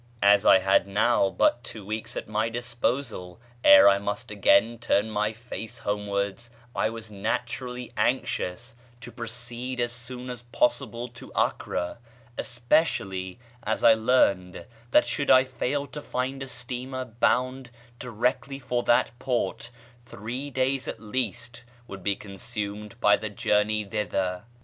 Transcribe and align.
As 0.23 0.47
I 0.47 0.57
had 0.57 0.87
now 0.87 1.29
but 1.29 1.63
two 1.63 1.85
weeks 1.85 2.17
at 2.17 2.27
my 2.27 2.49
disposal 2.49 3.39
ere 3.63 3.87
I 3.87 3.99
must 3.99 4.31
again 4.31 4.79
turn 4.79 5.11
my 5.11 5.31
face 5.31 5.77
homewards 5.77 6.49
I 6.75 6.89
was 6.89 7.11
naturally 7.11 7.91
anxious 7.95 8.73
to 9.01 9.11
proceed 9.11 9.79
as 9.79 9.91
soon 9.91 10.31
as 10.31 10.41
possible 10.41 11.07
to 11.09 11.31
Acre, 11.37 11.99
especially 12.35 13.37
as 13.61 13.83
I 13.83 13.93
learned 13.93 14.65
that 14.89 15.05
should 15.05 15.29
I 15.29 15.43
fail 15.43 15.85
to 15.85 16.01
find 16.01 16.41
a 16.41 16.47
steamer 16.47 17.05
bound 17.05 17.69
directly 17.99 18.57
for 18.57 18.81
that 18.81 19.11
port, 19.19 19.69
three 20.07 20.49
days 20.49 20.87
at 20.87 20.99
least 20.99 21.63
would 21.87 22.01
be 22.01 22.15
consumed 22.15 22.99
by 22.99 23.17
the 23.17 23.29
journey 23.29 23.85
thither. 23.85 24.45